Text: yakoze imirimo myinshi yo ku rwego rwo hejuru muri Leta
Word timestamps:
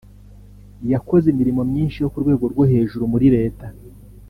yakoze 0.93 1.25
imirimo 1.29 1.61
myinshi 1.71 1.97
yo 2.03 2.09
ku 2.11 2.17
rwego 2.23 2.43
rwo 2.51 2.63
hejuru 2.71 3.03
muri 3.13 3.27
Leta 3.35 3.65